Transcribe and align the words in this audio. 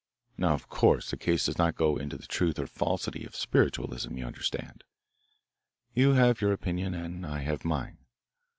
Now, 0.35 0.53
of 0.55 0.67
course, 0.67 1.11
the 1.11 1.15
case 1.15 1.45
does 1.45 1.59
not 1.59 1.75
go 1.75 1.95
into 1.97 2.17
the 2.17 2.25
truth 2.25 2.57
or 2.57 2.65
falsity 2.65 3.23
of 3.23 3.35
spiritualism, 3.35 4.17
you 4.17 4.25
understand. 4.25 4.83
You 5.93 6.13
have 6.13 6.41
your 6.41 6.53
opinion, 6.53 6.95
and 6.95 7.23
I 7.23 7.41
have 7.43 7.63
mine. 7.63 7.99